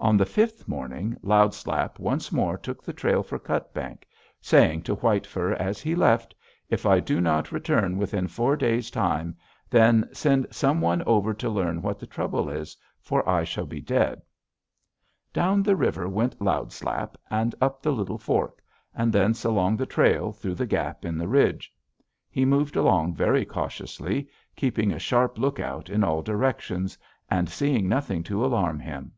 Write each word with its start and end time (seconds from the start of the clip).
On 0.00 0.16
the 0.16 0.24
fifth 0.24 0.66
morning 0.66 1.18
Loud 1.22 1.52
Slap 1.52 1.98
once 1.98 2.32
more 2.32 2.56
took 2.56 2.82
the 2.82 2.92
trail 2.92 3.22
for 3.22 3.38
Cutbank, 3.38 4.06
saying 4.40 4.82
to 4.82 4.94
White 4.94 5.26
Fur 5.26 5.52
as 5.54 5.80
he 5.80 5.94
left, 5.94 6.34
'If 6.70 6.86
I 6.86 7.00
do 7.00 7.20
not 7.20 7.52
return 7.52 7.98
within 7.98 8.28
four 8.28 8.56
days' 8.56 8.90
time, 8.92 9.36
then 9.68 10.08
send 10.12 10.46
some 10.52 10.80
one 10.80 11.02
over 11.02 11.34
to 11.34 11.50
learn 11.50 11.82
what 11.82 11.98
the 11.98 12.06
trouble 12.06 12.48
is, 12.48 12.76
for 13.02 13.28
I 13.28 13.44
shall 13.44 13.66
be 13.66 13.82
dead.' 13.82 14.22
"Down 15.34 15.62
the 15.64 15.76
river 15.76 16.08
went 16.08 16.40
Loud 16.40 16.72
Slap, 16.72 17.18
and 17.28 17.54
up 17.60 17.82
the 17.82 17.92
little 17.92 18.18
fork, 18.18 18.62
and 18.94 19.12
thence 19.12 19.44
along 19.44 19.76
the 19.76 19.84
trail 19.84 20.32
through 20.32 20.54
the 20.54 20.64
gap 20.66 21.04
in 21.04 21.18
the 21.18 21.28
ridge. 21.28 21.74
He 22.30 22.44
moved 22.46 22.76
along 22.76 23.14
very 23.16 23.44
cautiously, 23.44 24.28
keeping 24.56 24.92
a 24.92 24.98
sharp 25.00 25.36
lookout 25.38 25.90
in 25.90 26.04
all 26.04 26.22
directions, 26.22 26.96
and 27.28 27.50
seeing 27.50 27.88
nothing 27.88 28.22
to 28.22 28.46
alarm 28.46 28.78
him. 28.78 29.12